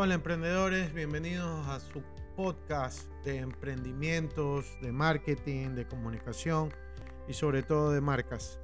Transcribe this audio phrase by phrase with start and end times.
[0.00, 2.04] Hola emprendedores, bienvenidos a su
[2.36, 6.72] podcast de emprendimientos, de marketing, de comunicación
[7.26, 8.60] y sobre todo de marcas.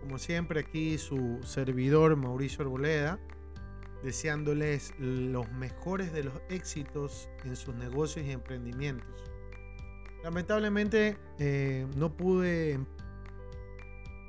[0.00, 3.20] Como siempre aquí su servidor Mauricio Arboleda,
[4.02, 9.22] deseándoles los mejores de los éxitos en sus negocios y emprendimientos.
[10.24, 12.80] Lamentablemente eh, no pude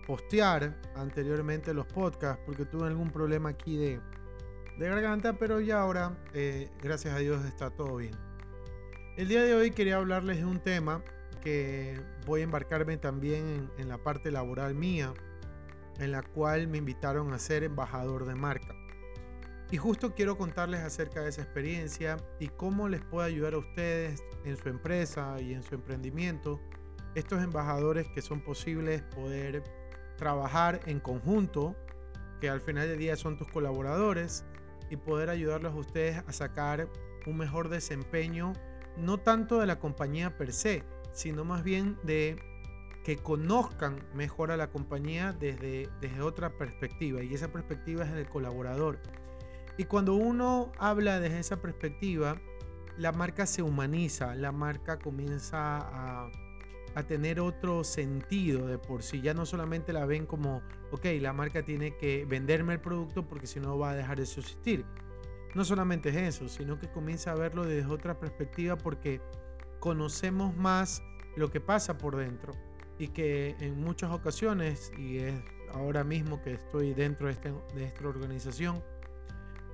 [0.05, 3.99] postear anteriormente los podcasts porque tuve algún problema aquí de
[4.77, 8.15] de garganta, pero ya ahora, eh, gracias a Dios, está todo bien.
[9.15, 11.01] El día de hoy quería hablarles de un tema
[11.41, 15.13] que voy a embarcarme también en, la parte laboral mía,
[15.99, 18.75] en la cual me invitaron a ser embajador de marca.
[19.71, 24.21] Y justo quiero contarles acerca de esa experiencia y cómo les puede ayudar a ustedes
[24.43, 26.59] en su empresa y en su emprendimiento,
[27.15, 29.63] estos embajadores que son posibles poder
[30.17, 31.75] trabajar en conjunto,
[32.41, 34.43] que al final del día son tus colaboradores,
[34.89, 36.87] y poder ayudarlos a ustedes a sacar
[37.25, 38.53] un mejor desempeño,
[38.97, 40.83] no tanto de la compañía per se,
[41.13, 42.37] sino más bien de
[43.03, 48.27] que conozcan mejor a la compañía desde, desde otra perspectiva y esa perspectiva es el
[48.27, 48.99] colaborador.
[49.77, 52.41] Y cuando uno habla desde esa perspectiva,
[52.97, 56.31] la marca se humaniza, la marca comienza a,
[56.95, 59.21] a tener otro sentido de por sí.
[59.21, 63.47] Ya no solamente la ven como, ok, la marca tiene que venderme el producto porque
[63.47, 64.85] si no va a dejar de subsistir.
[65.53, 69.21] No solamente es eso, sino que comienza a verlo desde otra perspectiva porque
[69.79, 71.03] conocemos más
[71.35, 72.53] lo que pasa por dentro
[72.97, 75.33] y que en muchas ocasiones, y es
[75.73, 78.81] ahora mismo que estoy dentro de, este, esta organización,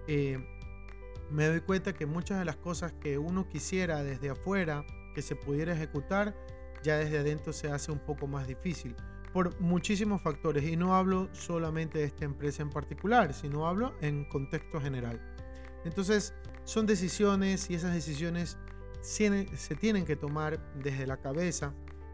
[0.08, 0.44] eh,
[1.30, 5.36] me doy cuenta que muchas de las cosas que uno quisiera desde afuera que se
[5.36, 6.36] pudiera ejecutar,
[6.84, 8.96] ya desde adentro se hace un poco más difícil
[9.34, 14.26] por muchísimos factores y no hablo solamente de esta empresa en particular, sino hablo en
[14.26, 15.22] contexto general.
[15.86, 16.34] Entonces,
[16.64, 18.58] son decisiones y esas decisiones
[19.02, 21.74] se tienen que tomar desde la cabeza,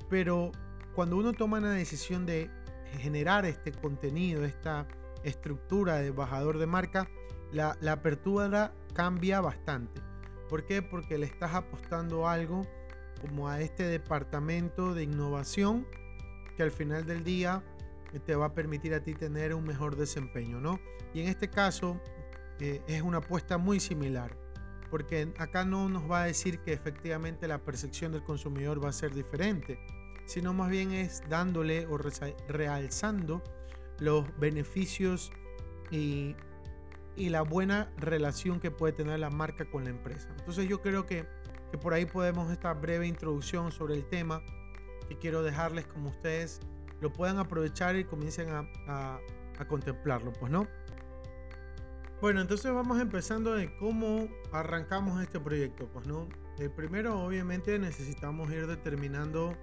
[0.09, 0.51] pero
[0.95, 2.49] cuando uno toma la decisión de
[2.99, 4.87] generar este contenido, esta
[5.23, 7.09] estructura de embajador de marca,
[7.51, 10.01] la, la apertura cambia bastante.
[10.49, 10.81] ¿Por qué?
[10.81, 12.61] Porque le estás apostando algo
[13.21, 15.87] como a este departamento de innovación
[16.55, 17.63] que al final del día
[18.25, 20.79] te va a permitir a ti tener un mejor desempeño, ¿no?
[21.13, 22.01] Y en este caso
[22.59, 24.35] eh, es una apuesta muy similar,
[24.89, 28.93] porque acá no nos va a decir que efectivamente la percepción del consumidor va a
[28.93, 29.79] ser diferente,
[30.25, 31.97] sino más bien es dándole o
[32.47, 33.43] realzando
[33.99, 35.31] los beneficios
[35.91, 36.35] y,
[37.15, 40.29] y la buena relación que puede tener la marca con la empresa.
[40.37, 41.25] Entonces yo creo que
[41.71, 44.41] que por ahí podemos esta breve introducción sobre el tema
[45.07, 46.59] que quiero dejarles como ustedes
[47.01, 49.19] lo puedan aprovechar y comiencen a,
[49.67, 50.67] contemplarlo, pues no.
[52.21, 56.27] Bueno, entonces vamos empezando de cómo arrancamos este proyecto, pues no.
[56.57, 59.55] El primero, obviamente, necesitamos ir determinando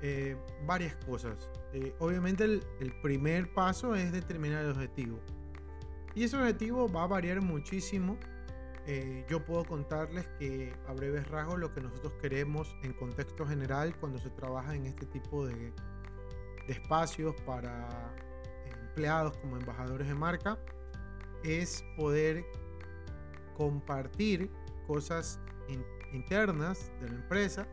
[0.00, 0.36] eh,
[0.66, 1.50] varias cosas.
[1.72, 5.18] Eh, obviamente, el, el primer paso es determinar el objetivo.
[6.14, 8.16] Y ese objetivo va a variar muchísimo
[8.90, 13.94] eh, yo puedo contarles que a breves rasgos lo que nosotros queremos en contexto general
[14.00, 15.74] cuando se trabaja en este tipo de,
[16.68, 18.14] espacios para
[18.80, 20.58] empleados como embajadores de marca
[21.44, 22.46] es poder
[23.58, 24.50] compartir
[24.86, 25.38] cosas
[26.14, 27.68] internas de la empresa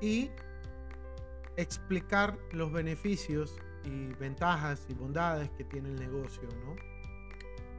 [0.00, 0.30] y
[1.56, 6.91] explicar los beneficios y ventajas y bondades que tiene el negocio, ¿no?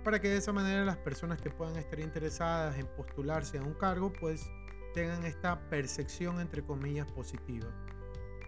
[0.03, 3.73] Para que de esa manera las personas que puedan estar interesadas en postularse a un
[3.73, 4.50] cargo pues
[4.94, 7.67] tengan esta percepción entre comillas positiva.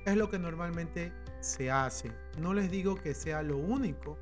[0.05, 2.11] Es lo que normalmente se hace.
[2.39, 4.19] No les digo que sea lo único,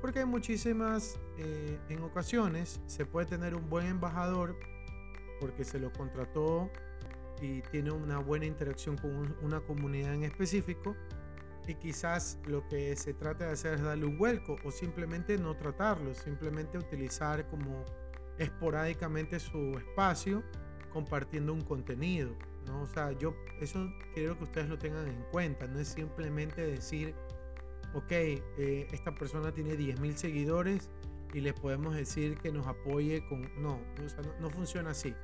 [0.00, 4.58] porque hay muchísimas, eh, en ocasiones se puede tener un buen embajador
[5.40, 6.70] porque se lo contrató
[7.40, 10.96] y tiene una buena interacción con una comunidad en específico
[11.70, 15.56] y quizás lo que se trata de hacer es darle un vuelco o simplemente no
[15.56, 17.84] tratarlo, simplemente utilizar como
[18.38, 20.42] esporádicamente su espacio
[20.92, 22.34] compartiendo un contenido.
[22.66, 22.82] ¿no?
[22.82, 27.14] O sea, yo eso quiero que ustedes lo tengan en cuenta, no es simplemente decir,
[27.94, 30.90] ok, eh, esta persona tiene 10.000 seguidores
[31.32, 33.42] y les podemos decir que nos apoye con...
[33.62, 35.14] No, no, no funciona así.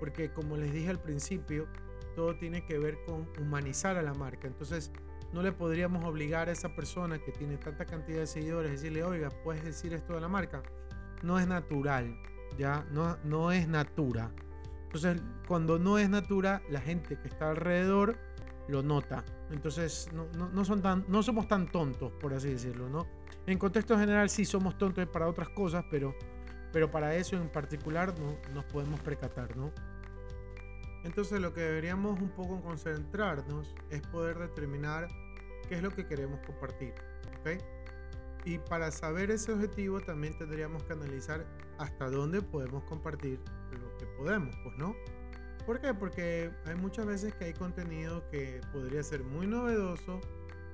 [0.00, 1.68] Porque como les dije al principio,
[2.16, 4.48] todo tiene que ver con humanizar a la marca.
[4.48, 4.90] Entonces,
[5.32, 9.30] no le podríamos obligar a esa persona que tiene tanta cantidad de seguidores, decirle, oiga,
[9.42, 10.62] puedes decir esto de la marca.
[11.22, 12.16] No es natural,
[12.58, 14.30] ya, no, no es natura.
[14.84, 18.18] Entonces, cuando no es natura, la gente que está alrededor
[18.68, 19.24] lo nota.
[19.50, 23.06] Entonces, no, no, son tan, no somos tan tontos, por así decirlo, ¿no?
[23.46, 26.14] En contexto general sí somos tontos para otras cosas, pero,
[26.72, 29.72] pero para eso en particular no nos podemos percatar, ¿no?
[31.04, 35.08] Entonces lo que deberíamos un poco concentrarnos es poder determinar
[35.72, 36.92] qué es lo que queremos compartir.
[37.40, 37.58] ¿ok?
[38.44, 41.46] Y para saber ese objetivo también tendríamos que analizar
[41.78, 43.40] hasta dónde podemos compartir
[43.70, 44.94] lo que podemos, pues no.
[45.64, 45.94] ¿Por qué?
[45.94, 50.20] Porque hay muchas veces que hay contenido que podría ser muy novedoso,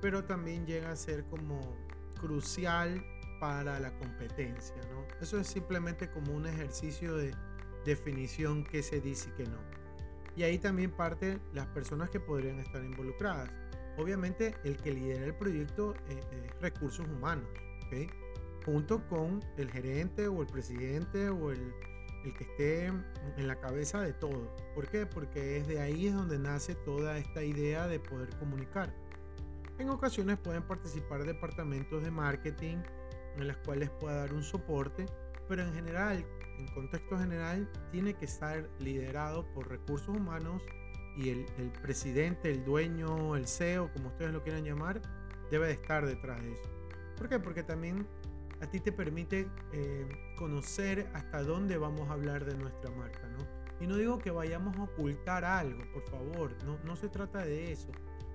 [0.01, 1.61] pero también llega a ser como
[2.19, 3.01] crucial
[3.39, 5.05] para la competencia, ¿no?
[5.21, 7.33] Eso es simplemente como un ejercicio de
[7.85, 9.59] definición que se dice y que no.
[10.35, 13.49] Y ahí también parte las personas que podrían estar involucradas.
[13.97, 17.45] Obviamente el que lidera el proyecto eh, es recursos humanos,
[18.65, 21.73] junto con el gerente o el presidente o el,
[22.23, 24.55] el que esté en la cabeza de todo.
[24.75, 25.05] ¿Por qué?
[25.05, 28.93] Porque es de ahí es donde nace toda esta idea de poder comunicar.
[29.79, 32.77] En ocasiones pueden participar departamentos de marketing
[33.37, 35.05] en las cuales pueda dar un soporte,
[35.47, 36.25] pero en general
[36.59, 40.61] en contexto general, tiene que estar liderado por recursos humanos
[41.19, 45.01] y el, presidente, el dueño, el CEO, como ustedes lo quieran llamar,
[45.51, 46.69] debe de estar detrás de eso.
[47.17, 47.39] ¿Por qué?
[47.39, 48.07] Porque también
[48.61, 50.07] a ti te permite eh,
[50.37, 53.45] conocer hasta dónde vamos a hablar de nuestra marca, ¿no?
[53.81, 57.71] Y no digo que vayamos a ocultar algo, por favor, no, no se trata de
[57.71, 57.89] eso.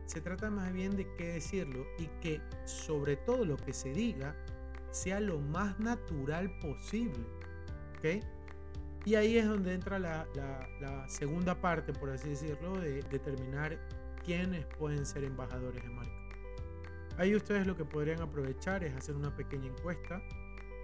[0.06, 4.36] Se trata más bien de qué decirlo y que sobre todo lo que se diga
[4.90, 7.24] sea lo más natural posible.
[9.04, 10.26] Y ahí es donde entra la,
[11.08, 13.78] segunda parte, por así decirlo, de determinar
[14.24, 16.12] quiénes pueden ser embajadores de marca.
[17.18, 20.22] Ahí ustedes lo que podrían aprovechar es hacer una pequeña encuesta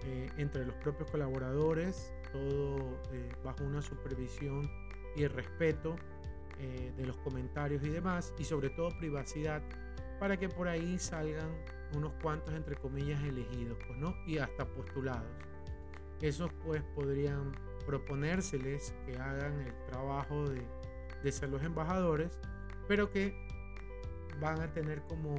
[0.05, 4.69] eh, entre los propios colaboradores, todo eh, bajo una supervisión
[5.15, 5.95] y el respeto
[6.59, 9.61] eh, de los comentarios y demás, y sobre todo privacidad,
[10.19, 11.49] para que por ahí salgan
[11.95, 14.15] unos cuantos, entre comillas, elegidos, pues, ¿no?
[14.27, 15.27] Y hasta postulados.
[16.21, 17.51] Esos pues podrían
[17.91, 20.61] proponérseles que hagan el trabajo de,
[21.21, 22.39] de ser los embajadores,
[22.87, 23.35] pero que
[24.39, 25.35] van a tener como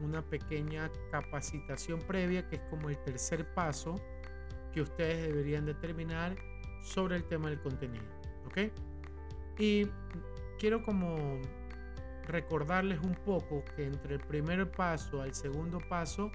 [0.00, 3.94] una pequeña capacitación previa, que es como el tercer paso
[4.72, 6.34] que ustedes deberían determinar
[6.82, 8.06] sobre el tema del contenido.
[8.46, 8.72] ¿Ok?
[9.58, 9.86] Y
[10.58, 11.40] quiero como
[12.26, 16.32] recordarles un poco que entre el primer paso al segundo paso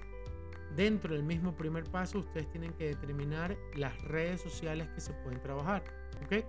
[0.76, 5.40] Dentro del mismo primer paso, ustedes tienen que determinar las redes sociales que se pueden
[5.40, 5.82] trabajar.
[6.24, 6.44] ¿Ok?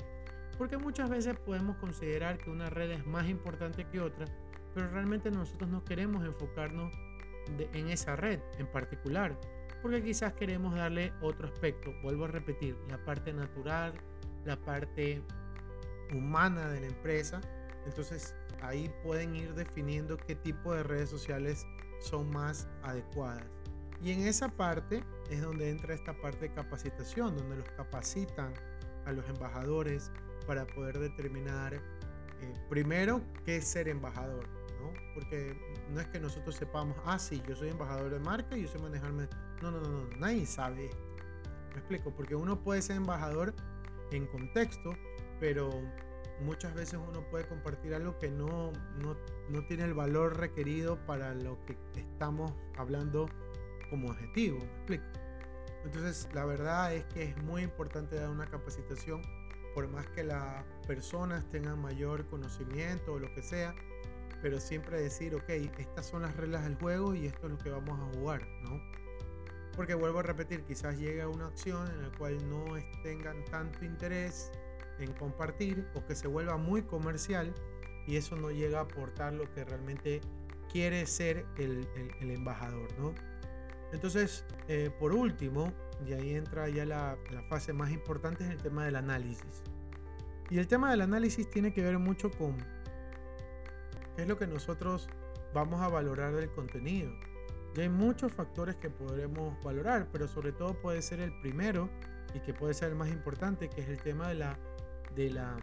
[0.57, 4.25] Porque muchas veces podemos considerar que una red es más importante que otra,
[4.73, 6.93] pero realmente nosotros no queremos enfocarnos
[7.73, 9.39] en esa red en particular,
[9.81, 11.93] porque quizás queremos darle otro aspecto.
[12.03, 13.93] Vuelvo a repetir, la parte natural,
[14.45, 15.23] la parte
[16.13, 17.41] humana de la empresa.
[17.85, 21.65] Entonces ahí pueden ir definiendo qué tipo de redes sociales
[22.01, 23.43] son más adecuadas.
[24.01, 28.53] Y en esa parte es donde entra esta parte de capacitación, donde los capacitan
[29.05, 30.11] a los embajadores
[30.47, 34.47] para poder determinar eh, primero qué es ser embajador,
[34.79, 34.93] ¿no?
[35.13, 35.55] Porque
[35.91, 38.79] no es que nosotros sepamos, ah, sí, yo soy embajador de marca y yo sé
[38.79, 39.27] manejarme.
[39.61, 40.97] No, no, no, no, nadie sabe esto.
[41.71, 43.53] Me explico, porque uno puede ser embajador
[44.11, 44.93] en contexto,
[45.39, 45.69] pero
[46.41, 49.17] muchas veces uno puede compartir algo que no, no,
[49.49, 53.27] no tiene el valor requerido para lo que estamos hablando
[53.89, 55.05] como objetivo, ¿me explico?
[55.85, 59.21] Entonces, la verdad es que es muy importante dar una capacitación,
[59.73, 63.75] por más que las personas tengan mayor conocimiento o lo que sea,
[64.41, 67.69] pero siempre decir, ok, estas son las reglas del juego y esto es lo que
[67.69, 68.81] vamos a jugar, ¿no?
[69.75, 72.65] Porque vuelvo a repetir, quizás llegue a una acción en la cual no
[73.03, 74.51] tengan tanto interés
[74.99, 77.53] en compartir o que se vuelva muy comercial
[78.05, 80.19] y eso no llega a aportar lo que realmente
[80.71, 83.13] quiere ser el, el, el embajador, ¿no?
[83.91, 85.73] Entonces, eh, por último,
[86.05, 87.17] y ahí entra ya la,
[87.49, 89.63] fase más importante, es el tema del análisis.
[90.49, 92.57] Y el tema del análisis tiene que ver mucho con
[94.15, 95.09] qué es lo que nosotros
[95.53, 97.11] vamos a valorar del contenido.
[97.75, 101.89] Y hay muchos factores que podremos valorar, pero sobre todo puede ser el primero
[102.33, 104.57] y que puede ser el más importante, que es el tema de la,
[105.15, 105.57] de la,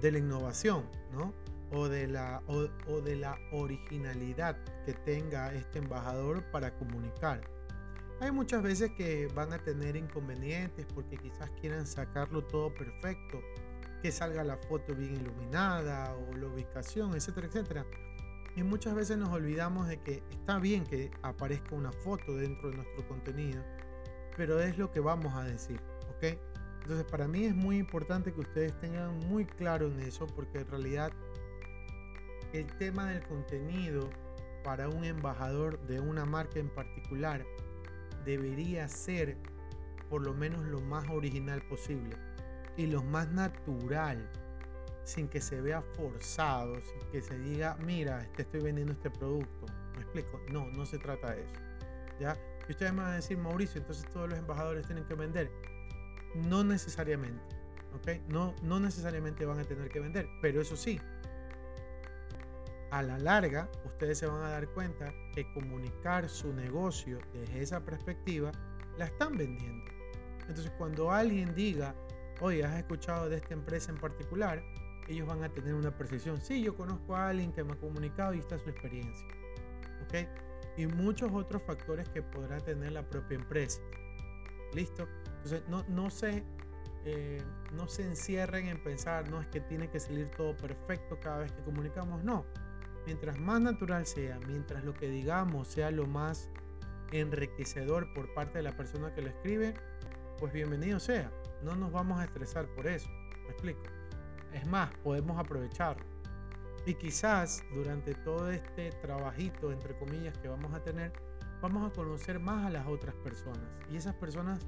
[0.00, 1.34] de la innovación, ¿no?
[1.74, 2.42] O de la,
[3.04, 7.40] de la originalidad que tenga este embajador para comunicar.
[8.20, 13.40] Hay muchas veces que van a tener inconvenientes porque quizás quieran sacarlo todo perfecto,
[14.02, 17.86] que salga la foto bien iluminada o la ubicación, etcétera, etcétera.
[18.56, 22.76] Y muchas veces nos olvidamos de que está bien que aparezca una foto dentro de
[22.76, 23.62] nuestro contenido,
[24.36, 25.80] pero es lo que vamos a decir,
[26.16, 26.38] ¿ok?
[26.82, 30.68] Entonces para mí es muy importante que ustedes tengan muy claro en eso, porque en
[30.68, 31.12] realidad
[32.54, 34.08] el tema del contenido
[34.62, 37.44] para un embajador de una marca en particular
[38.24, 39.36] debería ser
[40.08, 42.16] por lo menos lo más original posible
[42.76, 44.30] y lo más natural
[45.02, 49.66] sin que se vea forzado, sin que se diga, mira, te estoy vendiendo este producto.
[49.96, 50.40] ¿Me explico?
[50.50, 51.60] No, no se trata de eso.
[52.18, 52.36] ¿Ya?
[52.68, 55.50] Y ustedes me van a decir, Mauricio, entonces todos los embajadores tienen que vender.
[56.34, 57.42] No necesariamente.
[57.94, 58.22] ¿Ok?
[58.28, 60.26] No, no necesariamente van a tener que vender.
[60.40, 60.98] Pero eso sí,
[62.98, 67.84] a la larga, ustedes se van a dar cuenta que comunicar su negocio desde esa
[67.84, 68.52] perspectiva
[68.96, 69.84] la están vendiendo.
[70.42, 71.92] Entonces, cuando alguien diga,
[72.40, 74.62] oye, has escuchado de esta empresa en particular,
[75.08, 76.40] ellos van a tener una percepción.
[76.40, 79.26] Sí, yo conozco a alguien que me ha comunicado y está su experiencia.
[80.04, 80.28] ¿Ok?
[80.76, 83.80] Y muchos otros factores que podrá tener la propia empresa.
[84.72, 85.08] ¿Listo?
[85.38, 86.44] Entonces, no, no, se,
[87.04, 91.38] eh, no se encierren en pensar, no es que tiene que salir todo perfecto cada
[91.38, 92.22] vez que comunicamos.
[92.22, 92.46] No.
[93.06, 96.50] Mientras más natural sea, mientras lo que digamos sea lo más
[97.12, 99.74] enriquecedor por parte de la persona que lo escribe,
[100.38, 101.30] pues bienvenido sea.
[101.62, 103.08] No nos vamos a estresar por eso.
[103.44, 103.82] ¿Me explico?
[104.52, 106.04] Es más, podemos aprovecharlo.
[106.86, 111.12] Y quizás durante todo este trabajito, entre comillas, que vamos a tener,
[111.60, 113.68] vamos a conocer más a las otras personas.
[113.90, 114.60] Y esas personas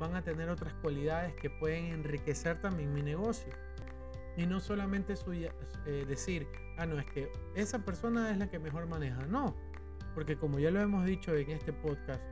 [0.00, 3.52] van a tener otras cualidades que pueden enriquecer también mi negocio.
[4.36, 5.14] Y no solamente
[5.86, 9.24] eh, decir, ah, no, es que esa persona es la que mejor maneja.
[9.26, 9.54] No,
[10.14, 12.22] porque como ya lo hemos dicho en este podcast,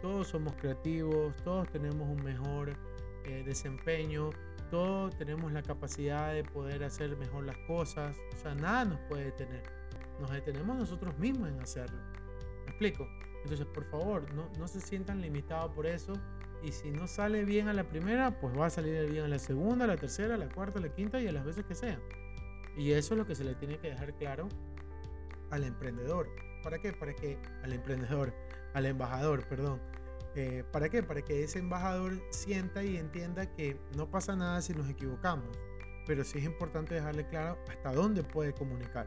[0.00, 2.76] todos somos creativos, todos tenemos un mejor
[3.24, 4.30] eh, desempeño,
[4.70, 8.16] todos tenemos la capacidad de poder hacer mejor las cosas.
[8.34, 9.62] O sea, nada nos puede detener.
[10.20, 11.98] Nos detenemos nosotros mismos en hacerlo.
[12.64, 13.06] ¿Me explico?
[13.44, 16.14] Entonces, por favor, no, no se sientan limitados por eso.
[16.62, 19.38] Y si no sale bien a la primera, pues va a salir bien a la
[19.38, 21.98] segunda, la tercera, la cuarta, la quinta y a las veces que sea.
[22.76, 24.48] Y eso es lo que se le tiene que dejar claro
[25.50, 26.28] al emprendedor.
[26.62, 26.92] ¿Para qué?
[26.92, 28.32] Para que al emprendedor,
[28.74, 29.80] al embajador, perdón,
[30.34, 31.02] eh, ¿Para qué?
[31.02, 35.58] Para que ese embajador sienta y entienda que no pasa nada si nos equivocamos,
[36.06, 39.06] pero sí es importante dejarle claro hasta dónde puede comunicar,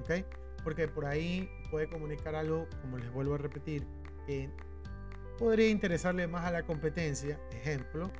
[0.00, 0.24] ¿ok?
[0.64, 3.86] Porque por ahí puede comunicar algo, como les vuelvo a repetir,
[4.26, 4.50] que
[5.38, 8.10] podría interesarle más a la competencia, ejemplo,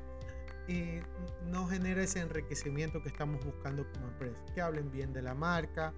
[0.66, 1.00] y
[1.46, 4.40] no genera ese enriquecimiento que estamos buscando como empresa.
[4.54, 5.92] Que hablen bien de la marca,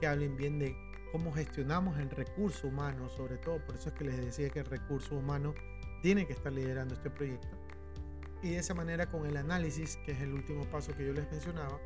[0.00, 0.74] que hablen bien de
[1.12, 4.66] cómo gestionamos el recurso humano, sobre todo, por eso es que les decía que el
[4.66, 5.54] recurso humano
[6.02, 7.48] tiene que estar liderando este proyecto.
[8.42, 11.30] Y de esa manera con el análisis, que es el último paso que yo les
[11.30, 11.80] mencionaba,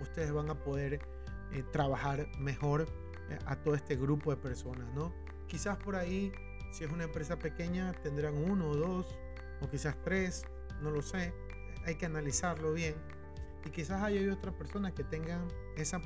[0.00, 1.00] ustedes van a poder
[1.52, 2.86] eh, trabajar mejor
[3.30, 5.12] eh, a todo este grupo de personas, ¿no?
[5.46, 6.32] Quizás por ahí,
[6.74, 9.06] si es una empresa pequeña, tendrán uno o dos,
[9.60, 10.42] o quizás tres,
[10.82, 11.32] no lo sé,
[11.86, 12.96] hay que analizarlo bien.
[13.64, 16.02] Y quizás haya otras personas que tengan esa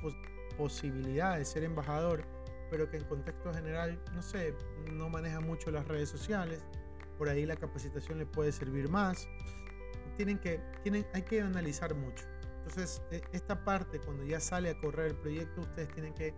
[0.59, 2.23] posibilidad de ser embajador,
[2.71, 4.55] pero que en contexto general, no sé,
[4.93, 6.63] no maneja mucho las redes sociales,
[7.17, 9.27] por ahí la capacitación le puede servir más.
[10.19, 12.27] Tienen que, tienen, hay que analizar mucho.
[12.59, 16.35] Entonces, e, esta parte, cuando ya sale a correr el proyecto, ustedes tienen que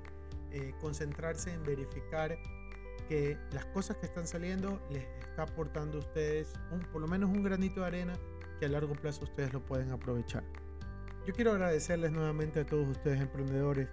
[0.53, 2.39] eh, concentrarse en verificar
[3.11, 7.29] que las cosas que están saliendo les está aportando a ustedes un, por lo menos
[7.29, 8.13] un granito de arena
[8.61, 10.45] que a largo plazo ustedes lo pueden aprovechar.
[11.27, 13.89] Yo quiero agradecerles nuevamente a todos ustedes emprendedores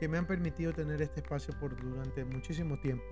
[0.00, 3.04] que me han permitido tener este espacio por durante muchísimo tiempo.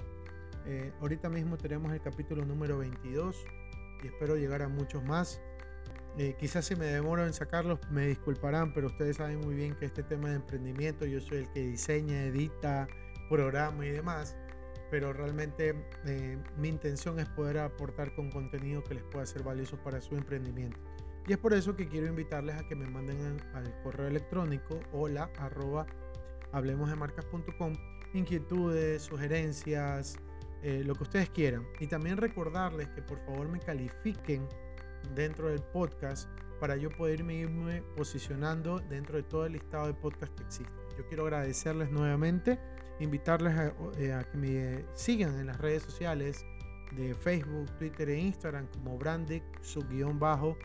[0.64, 3.44] Eh, ahorita mismo tenemos el capítulo número 22
[4.02, 5.38] y espero llegar a muchos más.
[6.16, 9.84] Eh, quizás si me demoro en sacarlos me disculparán, pero ustedes saben muy bien que
[9.84, 12.88] este tema de emprendimiento yo soy el que diseña, edita,
[13.28, 14.34] programa y demás,
[14.92, 19.78] pero realmente eh, mi intención es poder aportar con contenido que les pueda ser valioso
[19.78, 20.78] para su emprendimiento.
[21.26, 25.30] Y es por eso que quiero invitarles a que me manden al correo electrónico hola
[25.38, 25.86] arroba
[26.52, 27.72] hablemosdemarcas.com
[28.12, 30.18] inquietudes, sugerencias,
[30.62, 31.66] eh, lo que ustedes quieran.
[31.80, 34.46] Y también recordarles que por favor me califiquen
[35.14, 36.28] dentro del podcast
[36.60, 40.72] para yo poder irme posicionando dentro de todo el listado de podcast que existe.
[40.98, 42.58] Yo quiero agradecerles nuevamente,
[43.02, 46.44] invitarles a, eh, que me sigan en las redes sociales
[46.96, 50.56] de Facebook, Twitter e Instagram como Brandic, su guion bajo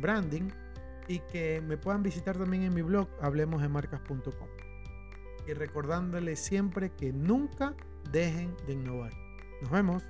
[0.00, 0.48] branding
[1.08, 4.48] y que me puedan visitar también en mi blog hablemosdemarcas.com.
[5.46, 7.74] Y recordándoles siempre que nunca
[8.10, 9.12] dejen de innovar.
[9.60, 10.02] Nos vemos.